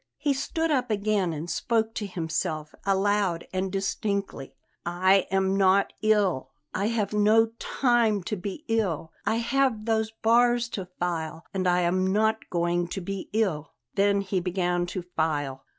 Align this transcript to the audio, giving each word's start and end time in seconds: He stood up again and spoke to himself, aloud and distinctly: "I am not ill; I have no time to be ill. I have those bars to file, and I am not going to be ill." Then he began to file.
He 0.17 0.33
stood 0.33 0.71
up 0.71 0.89
again 0.89 1.31
and 1.31 1.47
spoke 1.47 1.93
to 1.93 2.07
himself, 2.07 2.73
aloud 2.87 3.45
and 3.53 3.71
distinctly: 3.71 4.55
"I 4.83 5.27
am 5.29 5.55
not 5.55 5.93
ill; 6.01 6.49
I 6.73 6.87
have 6.87 7.13
no 7.13 7.51
time 7.59 8.23
to 8.23 8.35
be 8.35 8.65
ill. 8.67 9.13
I 9.27 9.35
have 9.35 9.85
those 9.85 10.09
bars 10.09 10.69
to 10.69 10.87
file, 10.97 11.45
and 11.53 11.67
I 11.67 11.81
am 11.81 12.11
not 12.11 12.49
going 12.49 12.87
to 12.87 12.99
be 12.99 13.29
ill." 13.31 13.73
Then 13.93 14.21
he 14.21 14.39
began 14.39 14.87
to 14.87 15.03
file. 15.03 15.65